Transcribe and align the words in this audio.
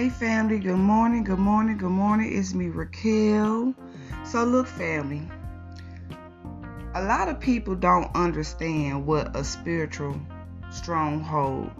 Hey 0.00 0.08
family, 0.08 0.58
good 0.58 0.78
morning, 0.78 1.24
good 1.24 1.38
morning, 1.38 1.76
good 1.76 1.90
morning. 1.90 2.34
It's 2.34 2.54
me, 2.54 2.68
Raquel. 2.68 3.74
So, 4.24 4.44
look, 4.44 4.66
family, 4.66 5.28
a 6.94 7.02
lot 7.02 7.28
of 7.28 7.38
people 7.38 7.74
don't 7.74 8.10
understand 8.16 9.06
what 9.06 9.36
a 9.36 9.44
spiritual 9.44 10.18
stronghold 10.70 11.70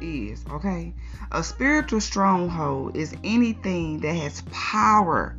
is, 0.00 0.44
okay? 0.50 0.92
A 1.30 1.44
spiritual 1.44 2.00
stronghold 2.00 2.96
is 2.96 3.14
anything 3.22 4.00
that 4.00 4.16
has 4.16 4.42
power 4.50 5.36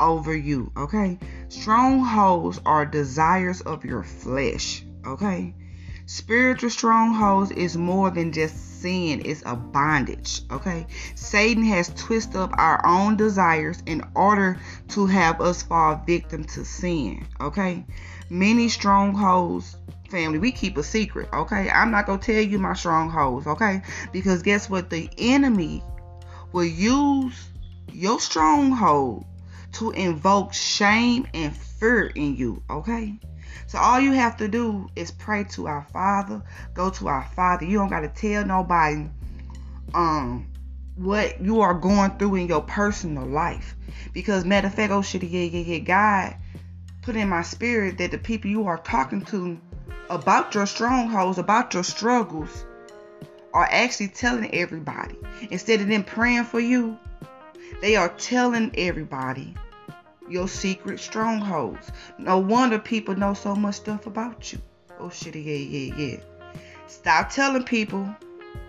over 0.00 0.34
you, 0.34 0.72
okay? 0.76 1.16
Strongholds 1.46 2.60
are 2.66 2.86
desires 2.86 3.60
of 3.60 3.84
your 3.84 4.02
flesh, 4.02 4.84
okay? 5.06 5.54
Spiritual 6.08 6.70
strongholds 6.70 7.50
is 7.50 7.76
more 7.76 8.08
than 8.10 8.32
just 8.32 8.80
sin, 8.80 9.20
it's 9.26 9.42
a 9.44 9.54
bondage. 9.54 10.40
Okay. 10.50 10.86
Satan 11.14 11.62
has 11.64 11.92
twisted 11.96 12.36
up 12.36 12.50
our 12.56 12.80
own 12.86 13.18
desires 13.18 13.82
in 13.84 14.02
order 14.14 14.58
to 14.88 15.04
have 15.04 15.42
us 15.42 15.62
fall 15.62 16.02
victim 16.06 16.44
to 16.44 16.64
sin. 16.64 17.26
Okay. 17.42 17.84
Many 18.30 18.70
strongholds, 18.70 19.76
family, 20.08 20.38
we 20.38 20.50
keep 20.50 20.78
a 20.78 20.82
secret. 20.82 21.28
Okay. 21.30 21.68
I'm 21.68 21.90
not 21.90 22.06
gonna 22.06 22.22
tell 22.22 22.40
you 22.40 22.58
my 22.58 22.72
strongholds, 22.72 23.46
okay? 23.46 23.82
Because 24.10 24.42
guess 24.42 24.70
what? 24.70 24.88
The 24.88 25.10
enemy 25.18 25.84
will 26.52 26.64
use 26.64 27.50
your 27.92 28.18
stronghold 28.18 29.26
to 29.72 29.90
invoke 29.90 30.54
shame 30.54 31.26
and 31.34 31.54
fear 31.54 32.06
in 32.06 32.34
you, 32.34 32.62
okay? 32.70 33.20
So 33.66 33.78
all 33.78 34.00
you 34.00 34.12
have 34.12 34.36
to 34.38 34.48
do 34.48 34.88
is 34.96 35.10
pray 35.10 35.44
to 35.44 35.66
our 35.66 35.86
Father. 35.92 36.42
Go 36.74 36.90
to 36.90 37.08
our 37.08 37.28
Father. 37.34 37.64
You 37.64 37.78
don't 37.78 37.88
gotta 37.88 38.08
tell 38.08 38.44
nobody 38.44 39.08
um 39.94 40.46
what 40.96 41.40
you 41.40 41.60
are 41.60 41.74
going 41.74 42.10
through 42.18 42.34
in 42.36 42.48
your 42.48 42.62
personal 42.62 43.26
life. 43.26 43.76
Because 44.12 44.44
matter 44.44 44.66
of 44.66 44.74
fact, 44.74 44.92
oh 44.92 45.02
shit, 45.02 45.22
yeah, 45.22 45.44
yeah, 45.44 45.60
yeah, 45.60 45.78
God 45.78 46.36
put 47.02 47.16
in 47.16 47.28
my 47.28 47.42
spirit 47.42 47.96
that 47.96 48.10
the 48.10 48.18
people 48.18 48.50
you 48.50 48.66
are 48.66 48.76
talking 48.76 49.24
to 49.24 49.58
about 50.10 50.54
your 50.54 50.66
strongholds, 50.66 51.38
about 51.38 51.72
your 51.72 51.82
struggles, 51.82 52.66
are 53.54 53.68
actually 53.70 54.08
telling 54.08 54.54
everybody. 54.54 55.16
Instead 55.50 55.80
of 55.80 55.88
them 55.88 56.04
praying 56.04 56.44
for 56.44 56.60
you, 56.60 56.98
they 57.80 57.96
are 57.96 58.10
telling 58.10 58.72
everybody 58.76 59.54
your 60.30 60.48
secret 60.48 61.00
strongholds. 61.00 61.90
No 62.18 62.38
wonder 62.38 62.78
people 62.78 63.16
know 63.16 63.34
so 63.34 63.54
much 63.54 63.76
stuff 63.76 64.06
about 64.06 64.52
you. 64.52 64.60
Oh 65.00 65.10
shit, 65.10 65.34
yeah, 65.36 65.54
yeah, 65.54 65.94
yeah. 65.96 66.16
Stop 66.86 67.30
telling 67.30 67.64
people, 67.64 68.08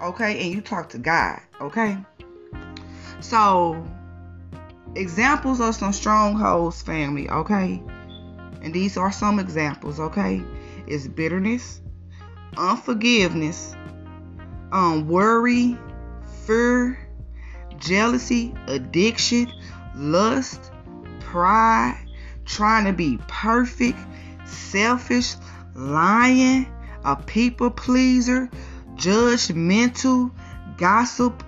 okay, 0.02 0.44
and 0.44 0.54
you 0.54 0.62
talk 0.62 0.90
to 0.90 0.98
God, 0.98 1.40
okay? 1.62 1.98
So, 3.22 3.84
examples 4.96 5.60
of 5.62 5.76
some 5.76 5.94
strongholds, 5.94 6.82
family, 6.82 7.30
okay? 7.30 7.82
And 8.62 8.74
these 8.74 8.98
are 8.98 9.12
some 9.12 9.40
examples, 9.40 10.00
okay? 10.00 10.44
Is 10.88 11.08
bitterness, 11.08 11.82
unforgiveness, 12.58 13.76
um, 14.72 15.08
worry, 15.08 15.78
fear, 16.46 17.00
jealousy, 17.78 18.54
addiction, 18.68 19.52
lust, 19.96 20.72
pride, 21.30 21.96
trying 22.46 22.86
to 22.86 22.94
be 22.94 23.20
perfect, 23.28 24.00
selfish, 24.46 25.36
lying, 25.76 26.66
a 27.06 27.16
people 27.16 27.70
pleaser, 27.70 28.50
judgmental, 28.96 30.32
gossip. 30.78 31.44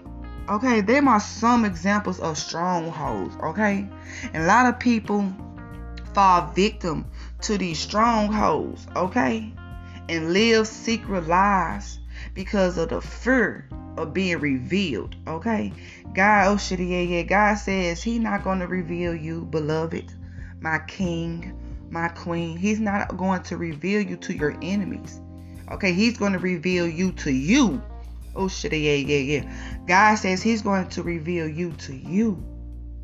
Okay, 0.48 0.82
them 0.82 1.08
are 1.08 1.20
some 1.20 1.66
examples 1.66 2.20
of 2.20 2.38
strongholds. 2.38 3.36
Okay, 3.42 3.88
and 4.34 4.44
a 4.44 4.46
lot 4.46 4.68
of 4.68 4.80
people 4.80 5.34
fall 6.14 6.52
victim 6.52 7.06
to 7.42 7.58
these 7.58 7.80
strongholds. 7.80 8.86
Okay, 8.96 9.52
and 10.10 10.32
live 10.32 10.68
secret 10.68 11.28
lives 11.28 11.98
because 12.36 12.78
of 12.78 12.90
the 12.90 13.02
fear 13.02 13.68
of 13.98 14.14
being 14.14 14.40
revealed. 14.40 15.16
Okay. 15.28 15.74
God, 16.14 16.48
oh 16.48 16.58
shit, 16.58 16.80
yeah, 16.80 17.02
yeah. 17.02 17.22
God 17.24 17.56
says 17.56 18.02
He's 18.02 18.20
not 18.20 18.44
gonna 18.44 18.68
reveal 18.68 19.16
you, 19.16 19.46
beloved, 19.46 20.14
my 20.60 20.80
king, 20.80 21.58
my 21.90 22.08
queen. 22.08 22.58
He's 22.58 22.80
not 22.80 23.18
going 23.18 23.44
to 23.44 23.58
reveal 23.58 24.02
you 24.02 24.18
to 24.18 24.34
your 24.34 24.58
enemies. 24.62 25.20
Okay, 25.72 25.94
he's 25.94 26.18
going 26.18 26.34
to 26.34 26.40
reveal 26.40 26.88
you 26.88 27.14
to 27.14 27.32
you. 27.32 27.82
Oh 28.36 28.48
shit, 28.48 28.74
yeah, 28.74 28.94
yeah, 28.94 29.18
yeah. 29.18 29.54
God 29.88 30.16
says 30.16 30.42
he's 30.42 30.62
going 30.62 30.90
to 30.90 31.04
reveal 31.04 31.48
you 31.48 31.72
to 31.74 31.96
you. 31.96 32.44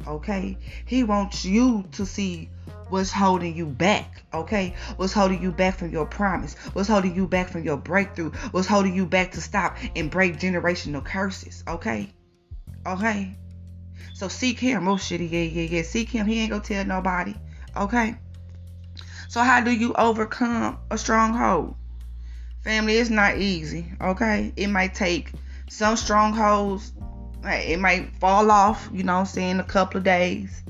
Okay? 0.05 0.57
He 0.85 1.03
wants 1.03 1.45
you 1.45 1.85
to 1.93 2.05
see 2.05 2.49
what's 2.89 3.11
holding 3.11 3.55
you 3.55 3.65
back, 3.65 4.23
okay? 4.33 4.75
What's 4.95 5.13
holding 5.13 5.41
you 5.41 5.51
back 5.51 5.77
from 5.77 5.91
your 5.91 6.05
promise? 6.05 6.55
What's 6.73 6.87
holding 6.87 7.15
you 7.15 7.27
back 7.27 7.49
from 7.49 7.63
your 7.63 7.77
breakthrough? 7.77 8.31
What's 8.51 8.67
holding 8.67 8.95
you 8.95 9.05
back 9.05 9.31
to 9.31 9.41
stop 9.41 9.77
and 9.95 10.09
break 10.09 10.37
generational 10.37 11.03
curses, 11.03 11.63
okay? 11.67 12.09
Okay? 12.85 13.35
So 14.13 14.27
seek 14.27 14.59
him. 14.59 14.87
Oh 14.87 14.95
shitty, 14.95 15.29
yeah, 15.29 15.41
yeah, 15.41 15.69
yeah. 15.69 15.81
Seek 15.83 16.09
him. 16.09 16.25
He 16.25 16.39
ain't 16.39 16.51
gonna 16.51 16.63
tell 16.63 16.85
nobody. 16.85 17.35
Okay? 17.75 18.15
So 19.27 19.41
how 19.41 19.61
do 19.61 19.71
you 19.71 19.93
overcome 19.93 20.79
a 20.89 20.97
stronghold? 20.97 21.75
Family, 22.63 22.97
it's 22.97 23.09
not 23.09 23.37
easy, 23.37 23.93
okay? 24.01 24.51
It 24.55 24.67
might 24.67 24.95
take 24.95 25.31
some 25.69 25.95
strongholds, 25.95 26.93
it 27.43 27.79
might 27.79 28.11
fall 28.19 28.49
off, 28.51 28.89
you 28.91 29.03
know 29.03 29.17
I'm 29.17 29.25
saying, 29.25 29.59
a 29.59 29.63
couple 29.63 29.99
of 29.99 30.03
days. 30.03 30.63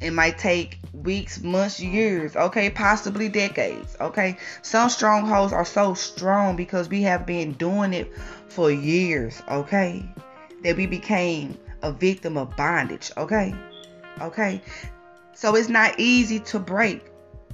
It 0.00 0.14
might 0.14 0.38
take 0.38 0.78
weeks, 0.94 1.42
months, 1.42 1.78
years, 1.78 2.34
okay, 2.34 2.70
possibly 2.70 3.28
decades, 3.28 3.96
okay. 4.00 4.38
Some 4.62 4.88
strongholds 4.88 5.52
are 5.52 5.64
so 5.64 5.92
strong 5.92 6.56
because 6.56 6.88
we 6.88 7.02
have 7.02 7.26
been 7.26 7.52
doing 7.52 7.92
it 7.92 8.10
for 8.48 8.70
years, 8.70 9.42
okay, 9.48 10.02
that 10.64 10.76
we 10.76 10.86
became 10.86 11.58
a 11.82 11.92
victim 11.92 12.38
of 12.38 12.56
bondage, 12.56 13.10
okay, 13.18 13.54
okay. 14.22 14.62
So 15.34 15.54
it's 15.54 15.68
not 15.68 16.00
easy 16.00 16.40
to 16.40 16.58
break, 16.58 17.04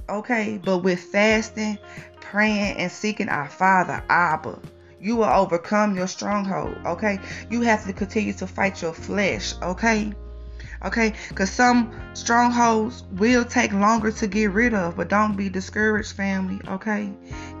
okay, 0.09 0.57
but 0.63 0.79
with 0.79 0.99
fasting, 0.99 1.77
praying, 2.21 2.77
and 2.77 2.91
seeking 2.91 3.27
our 3.27 3.49
Father, 3.49 4.01
Abba, 4.09 4.57
you 5.01 5.17
will 5.17 5.25
overcome 5.25 5.97
your 5.97 6.07
stronghold, 6.07 6.77
okay. 6.85 7.19
You 7.49 7.61
have 7.61 7.85
to 7.87 7.93
continue 7.93 8.33
to 8.33 8.47
fight 8.47 8.81
your 8.81 8.93
flesh, 8.93 9.53
okay 9.61 10.13
okay? 10.83 11.13
Because 11.29 11.49
some 11.49 11.91
strongholds 12.13 13.03
will 13.11 13.45
take 13.45 13.73
longer 13.73 14.11
to 14.11 14.27
get 14.27 14.51
rid 14.51 14.73
of, 14.73 14.97
but 14.97 15.09
don't 15.09 15.35
be 15.35 15.49
discouraged, 15.49 16.13
family, 16.13 16.59
okay? 16.67 17.11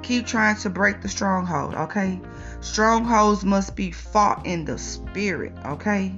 Keep 0.03 0.27
trying 0.27 0.57
to 0.57 0.69
break 0.69 1.01
the 1.01 1.09
stronghold, 1.09 1.75
okay? 1.75 2.19
Strongholds 2.61 3.43
must 3.43 3.75
be 3.75 3.91
fought 3.91 4.45
in 4.45 4.65
the 4.65 4.77
spirit, 4.77 5.53
okay? 5.65 6.13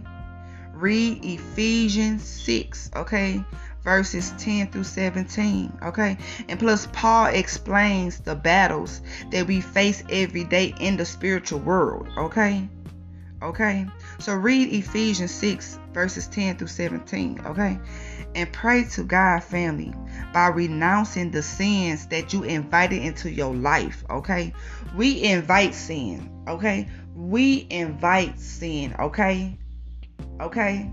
Read 0.74 1.24
Ephesians 1.26 2.24
6, 2.24 2.92
okay? 2.96 3.44
Verses 3.84 4.34
10 4.38 4.72
through 4.72 4.84
17, 4.84 5.80
okay? 5.84 6.18
And 6.48 6.60
plus, 6.60 6.88
Paul 6.92 7.28
explains 7.28 8.20
the 8.20 8.36
battles 8.36 9.02
that 9.31 9.48
we 9.48 9.62
face 9.62 10.04
every 10.10 10.44
day 10.44 10.74
in 10.80 10.98
the 10.98 11.06
spiritual 11.06 11.60
world, 11.60 12.08
okay? 12.18 12.70
Okay? 13.42 13.88
So 14.20 14.36
read 14.36 14.74
Ephesians 14.74 15.32
6, 15.32 15.80
verses 15.94 16.28
10 16.28 16.58
through 16.58 16.68
17. 16.68 17.42
Okay? 17.46 17.80
And 18.36 18.52
pray 18.52 18.84
to 18.92 19.04
God, 19.04 19.44
family, 19.44 19.94
by 20.34 20.48
renouncing 20.48 21.32
the 21.32 21.42
sins 21.42 22.08
that 22.08 22.34
you 22.34 22.44
invited 22.44 23.02
into 23.02 23.32
your 23.32 23.56
life. 23.56 24.04
Okay? 24.10 24.54
We 24.96 25.24
invite 25.24 25.74
sin. 25.74 26.44
Okay? 26.48 26.88
We 27.16 27.68
invite 27.69 28.40
sin. 28.40 28.96
Okay? 29.00 29.58
Okay? 30.42 30.92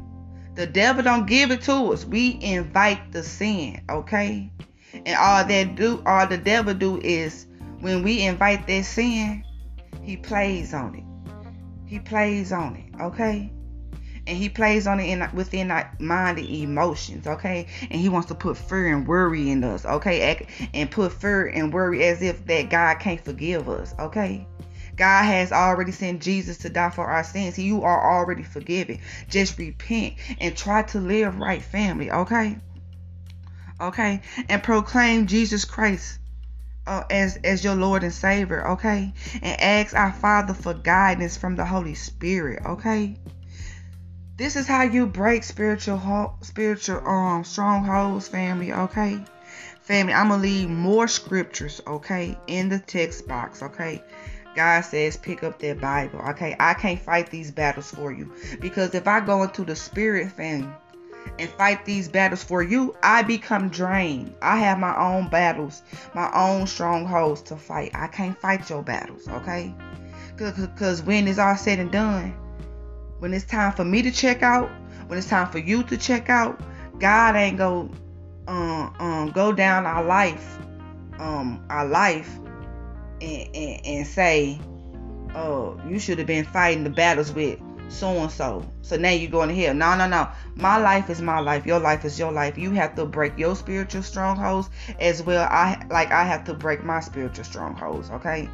The 0.55 0.67
devil 0.67 1.03
don't 1.03 1.27
give 1.27 1.51
it 1.51 1.63
to 1.63 1.93
us. 1.93 2.05
We 2.05 2.39
invite 2.41 3.13
the 3.13 3.23
sin. 3.23 3.83
Okay? 3.91 4.51
And 4.93 5.17
all 5.19 5.45
that 5.45 5.75
do 5.75 6.03
all 6.07 6.27
the 6.27 6.39
devil 6.39 6.73
do 6.73 6.99
is 7.01 7.47
when 7.81 8.03
we 8.03 8.23
invite 8.23 8.67
that 8.67 8.85
sin, 8.85 9.45
he 10.03 10.17
plays 10.17 10.73
on 10.73 10.95
it. 10.95 11.06
He 11.87 12.01
plays 12.01 12.53
on 12.53 12.77
it, 12.77 13.01
okay? 13.01 13.53
And 14.27 14.37
he 14.37 14.49
plays 14.49 14.89
on 14.89 14.99
it 14.99 15.05
in 15.05 15.29
within 15.35 15.71
our 15.71 15.93
mind 16.01 16.39
and 16.39 16.49
emotions, 16.49 17.29
okay? 17.29 17.69
And 17.83 18.01
he 18.01 18.09
wants 18.09 18.29
to 18.29 18.35
put 18.35 18.57
fear 18.57 18.89
and 18.89 19.07
worry 19.07 19.51
in 19.51 19.63
us, 19.63 19.87
okay? 19.87 20.47
And 20.75 20.91
put 20.91 21.13
fear 21.13 21.47
and 21.47 21.73
worry 21.73 22.05
as 22.05 22.23
if 22.23 22.45
that 22.47 22.71
God 22.71 22.99
can't 22.99 23.25
forgive 23.25 23.69
us, 23.69 23.95
okay? 24.01 24.47
God 24.97 25.25
has 25.25 25.53
already 25.53 25.93
sent 25.93 26.23
Jesus 26.23 26.59
to 26.59 26.71
die 26.71 26.91
for 26.91 27.07
our 27.07 27.23
sins. 27.23 27.59
You 27.59 27.83
are 27.83 28.19
already 28.19 28.43
forgiven. 28.43 28.99
Just 29.29 29.59
repent 29.59 30.15
and 30.41 30.57
try 30.57 30.83
to 30.83 30.99
live 30.99 31.39
right, 31.39 31.63
family, 31.63 32.11
okay? 32.11 32.59
Okay? 33.81 34.23
And 34.49 34.63
proclaim 34.63 35.27
Jesus 35.27 35.65
Christ 35.65 36.19
uh, 36.87 37.05
as 37.11 37.37
as 37.45 37.65
your 37.65 37.75
Lord 37.75 38.03
and 38.03 38.13
Savior, 38.13 38.67
okay? 38.69 39.13
And 39.43 39.61
ask 39.61 39.95
our 39.95 40.13
Father 40.13 40.55
for 40.55 40.75
guidance 40.75 41.37
from 41.37 41.57
the 41.57 41.65
Holy 41.65 41.95
Spirit, 41.95 42.65
okay? 42.65 43.17
This 44.37 44.57
is 44.57 44.67
how 44.67 44.83
you 44.83 45.07
break 45.07 45.45
spiritual 45.45 46.37
spiritual 46.43 47.07
um 47.07 47.45
strongholds, 47.45 48.29
family. 48.29 48.73
Okay, 48.73 49.19
family. 49.83 50.13
I'm 50.13 50.29
gonna 50.29 50.43
leave 50.43 50.69
more 50.69 51.09
scriptures. 51.09 51.81
Okay, 51.87 52.37
in 52.47 52.69
the 52.69 52.79
text 52.79 53.27
box. 53.27 53.63
Okay. 53.63 54.03
God 54.55 54.81
says, 54.87 55.19
pick 55.19 55.43
up 55.45 55.59
that 55.59 55.83
Bible. 55.83 56.19
Okay, 56.31 56.57
I 56.59 56.73
can't 56.73 56.99
fight 56.99 57.31
these 57.31 57.51
battles 57.51 57.91
for 57.91 58.11
you 58.11 58.33
because 58.59 58.95
if 58.95 59.07
I 59.07 59.21
go 59.21 59.43
into 59.43 59.65
the 59.65 59.77
spirit 59.77 60.33
thing 60.33 60.73
and 61.39 61.51
fight 61.51 61.85
these 61.85 62.09
battles 62.09 62.43
for 62.43 62.63
you, 62.63 62.97
I 63.03 63.23
become 63.23 63.69
drained. 63.69 64.35
I 64.43 64.59
have 64.59 64.79
my 64.79 64.97
own 64.97 65.29
battles, 65.29 65.83
my 66.15 66.31
own 66.35 66.67
strongholds 66.67 67.43
to 67.43 67.57
fight. 67.57 67.91
I 67.95 68.07
can't 68.07 68.39
fight 68.39 68.69
your 68.71 68.83
battles. 68.83 69.29
Okay, 69.29 69.75
because 70.37 71.03
when 71.03 71.29
it's 71.29 71.39
all 71.39 71.57
said 71.57 71.79
and 71.79 71.91
done, 71.91 72.31
when 73.19 73.33
it's 73.33 73.45
time 73.45 73.73
for 73.73 73.85
me 73.85 74.03
to 74.03 74.11
check 74.11 74.43
out, 74.43 74.71
when 75.07 75.19
it's 75.19 75.29
time 75.29 75.51
for 75.51 75.59
you 75.59 75.83
to 75.85 75.97
check 75.97 76.29
out, 76.29 76.61
God 76.99 77.37
ain't 77.37 77.59
go 77.59 77.91
um, 78.49 78.95
um 78.99 79.31
go 79.33 79.53
down 79.53 79.87
our 79.87 80.05
life, 80.05 80.59
um 81.19 81.65
our 81.71 81.87
life 81.87 82.31
and, 83.21 83.57
and, 83.57 83.87
and 83.87 84.07
say, 84.07 84.59
oh, 85.35 85.81
you 85.89 85.99
should 85.99 86.19
have 86.19 86.27
been 86.27 86.45
fighting 86.45 86.85
the 86.85 86.91
battles 86.91 87.33
with 87.33 87.61
so 87.89 88.09
and 88.09 88.31
so. 88.31 88.65
So 88.83 88.97
now 88.97 89.11
you're 89.11 89.31
going 89.31 89.49
to 89.49 89.55
hell. 89.55 89.75
No, 89.75 89.97
no, 89.97 90.07
no. 90.09 90.29
My 90.55 90.77
life 90.79 91.11
is 91.11 91.23
my 91.23 91.41
life. 91.41 91.67
Your 91.67 91.81
life 91.81 92.05
is 92.05 92.19
your 92.19 92.33
life. 92.33 92.59
You 92.59 92.71
have 92.73 92.95
to 92.97 93.05
break 93.05 93.39
your 93.39 93.57
spiritual 93.57 94.03
strongholds 94.03 94.69
as 94.99 95.23
well. 95.23 95.47
I 95.51 95.85
like 95.91 96.11
I 96.11 96.25
have 96.25 96.45
to 96.45 96.55
break 96.55 96.85
my 96.85 97.01
spiritual 97.01 97.45
strongholds. 97.45 98.11
Okay. 98.11 98.49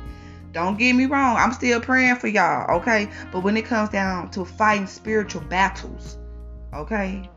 Don't 0.53 0.79
get 0.79 0.93
me 0.93 1.07
wrong. 1.07 1.37
I'm 1.37 1.53
still 1.53 1.81
praying 1.81 2.17
for 2.17 2.29
y'all. 2.29 2.77
Okay. 2.79 3.09
But 3.31 3.43
when 3.43 3.57
it 3.57 3.65
comes 3.65 3.89
down 3.89 4.31
to 4.33 4.45
fighting 4.45 4.87
spiritual 4.87 5.43
battles, 5.43 6.19
okay, 6.75 7.29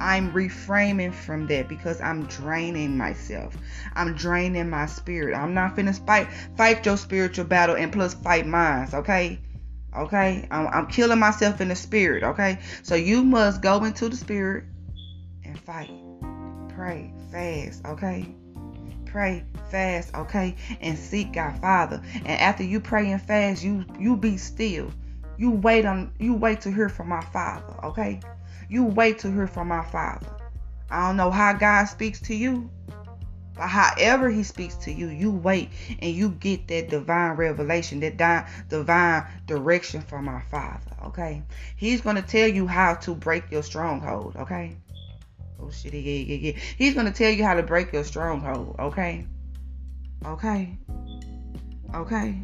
I'm 0.00 0.32
reframing 0.32 1.14
from 1.14 1.46
that 1.48 1.68
because 1.68 2.00
I'm 2.00 2.26
draining 2.26 2.96
myself. 2.96 3.56
I'm 3.94 4.14
draining 4.14 4.70
my 4.70 4.86
spirit. 4.86 5.34
I'm 5.34 5.54
not 5.54 5.76
finna 5.76 5.98
fight 6.06 6.28
fight 6.56 6.84
your 6.86 6.96
spiritual 6.96 7.46
battle 7.46 7.76
and 7.76 7.92
plus 7.92 8.14
fight 8.14 8.46
mine. 8.46 8.88
Okay. 8.92 9.40
Okay. 9.96 10.46
I'm, 10.50 10.66
I'm 10.68 10.86
killing 10.86 11.18
myself 11.18 11.60
in 11.60 11.68
the 11.68 11.76
spirit. 11.76 12.22
Okay. 12.22 12.58
So 12.82 12.94
you 12.94 13.22
must 13.22 13.62
go 13.62 13.84
into 13.84 14.08
the 14.08 14.16
spirit 14.16 14.64
and 15.44 15.58
fight. 15.58 15.90
Pray. 16.68 17.12
Fast. 17.30 17.84
Okay. 17.86 18.34
Pray 19.06 19.44
fast, 19.70 20.14
okay, 20.14 20.54
and 20.80 20.98
seek 20.98 21.32
God 21.32 21.60
Father. 21.60 22.02
And 22.14 22.40
after 22.40 22.62
you 22.62 22.80
pray 22.80 23.10
and 23.10 23.22
fast, 23.22 23.62
you 23.62 23.84
you 23.98 24.16
be 24.16 24.36
still. 24.36 24.90
You 25.36 25.52
wait 25.52 25.84
on 25.84 26.12
you 26.18 26.34
wait 26.34 26.60
to 26.62 26.70
hear 26.70 26.88
from 26.88 27.08
my 27.08 27.20
Father, 27.20 27.74
okay? 27.84 28.20
You 28.68 28.84
wait 28.84 29.20
to 29.20 29.30
hear 29.30 29.46
from 29.46 29.68
my 29.68 29.84
Father. 29.84 30.26
I 30.90 31.06
don't 31.06 31.16
know 31.16 31.30
how 31.30 31.52
God 31.52 31.84
speaks 31.84 32.20
to 32.22 32.34
you, 32.34 32.70
however 33.66 34.30
He 34.30 34.42
speaks 34.42 34.74
to 34.76 34.92
you, 34.92 35.08
you 35.08 35.30
wait 35.30 35.70
and 36.00 36.14
you 36.14 36.30
get 36.30 36.68
that 36.68 36.88
divine 36.88 37.36
revelation, 37.36 38.00
that 38.00 38.48
divine 38.68 39.26
direction 39.46 40.02
from 40.02 40.28
our 40.28 40.44
Father. 40.50 40.96
Okay, 41.06 41.42
He's 41.76 42.00
gonna 42.00 42.22
tell 42.22 42.48
you 42.48 42.66
how 42.66 42.94
to 42.94 43.14
break 43.14 43.50
your 43.50 43.62
stronghold. 43.62 44.36
Okay. 44.36 44.76
Oh 45.60 45.70
shit, 45.70 45.94
yeah, 45.94 46.00
yeah, 46.00 46.52
yeah. 46.52 46.60
He's 46.76 46.94
gonna 46.94 47.12
tell 47.12 47.30
you 47.30 47.44
how 47.44 47.54
to 47.54 47.62
break 47.62 47.92
your 47.92 48.04
stronghold. 48.04 48.76
Okay. 48.78 49.26
Okay. 50.24 50.78
Okay. 51.94 52.42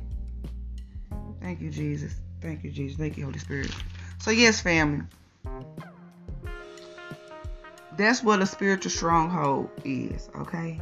Thank 1.41 1.61
you, 1.61 1.71
Jesus. 1.71 2.15
Thank 2.41 2.65
you, 2.65 2.71
Jesus. 2.71 2.99
Thank 2.99 3.17
you, 3.17 3.25
Holy 3.25 3.39
Spirit. 3.39 3.71
So 4.19 4.31
yes, 4.31 4.61
family 4.61 5.05
that's 7.97 8.23
what 8.23 8.43
a 8.43 8.47
spiritual 8.47 8.91
stronghold 8.91 9.71
is, 9.85 10.29
okay? 10.37 10.81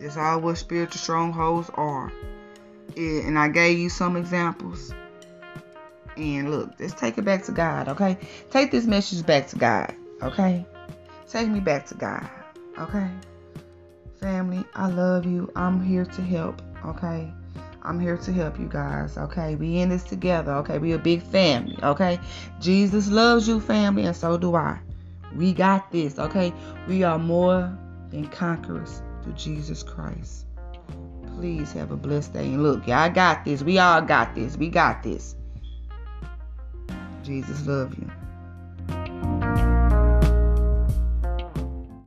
That's 0.00 0.16
all 0.16 0.40
what 0.40 0.58
spiritual 0.58 0.98
strongholds 0.98 1.70
are. 1.74 2.12
And 2.96 3.38
I 3.38 3.48
gave 3.48 3.78
you 3.78 3.88
some 3.88 4.16
examples. 4.16 4.92
And 6.16 6.50
look, 6.50 6.70
let's 6.78 6.92
take 6.92 7.16
it 7.16 7.24
back 7.24 7.44
to 7.44 7.52
God, 7.52 7.88
okay? 7.88 8.18
Take 8.50 8.70
this 8.70 8.84
message 8.84 9.24
back 9.24 9.46
to 9.48 9.56
God, 9.56 9.94
okay? 10.22 10.66
Take 11.28 11.48
me 11.48 11.60
back 11.60 11.86
to 11.86 11.94
God, 11.94 12.28
okay? 12.78 13.08
Family, 14.20 14.64
I 14.74 14.88
love 14.88 15.24
you. 15.24 15.50
I'm 15.56 15.82
here 15.82 16.04
to 16.04 16.22
help, 16.22 16.60
okay? 16.84 17.32
I'm 17.82 17.98
here 17.98 18.18
to 18.18 18.32
help 18.32 18.58
you 18.60 18.68
guys, 18.68 19.16
okay? 19.16 19.54
We 19.54 19.78
in 19.78 19.88
this 19.88 20.04
together, 20.04 20.52
okay? 20.56 20.78
We 20.78 20.92
a 20.92 20.98
big 20.98 21.22
family, 21.22 21.78
okay? 21.82 22.20
Jesus 22.60 23.08
loves 23.08 23.48
you, 23.48 23.58
family, 23.58 24.04
and 24.04 24.14
so 24.14 24.36
do 24.36 24.54
I. 24.54 24.78
We 25.36 25.52
got 25.52 25.90
this, 25.92 26.18
okay? 26.18 26.52
We 26.88 27.02
are 27.02 27.18
more 27.18 27.76
than 28.10 28.28
conquerors 28.28 29.02
through 29.22 29.34
Jesus 29.34 29.82
Christ. 29.82 30.46
Please 31.36 31.72
have 31.72 31.90
a 31.90 31.96
blessed 31.96 32.34
day. 32.34 32.46
And 32.46 32.62
look, 32.62 32.86
y'all 32.86 33.10
got 33.10 33.44
this. 33.44 33.62
We 33.62 33.78
all 33.78 34.02
got 34.02 34.34
this. 34.34 34.56
We 34.56 34.68
got 34.68 35.02
this. 35.02 35.34
Jesus 37.22 37.66
love 37.66 37.96
you. 37.98 38.10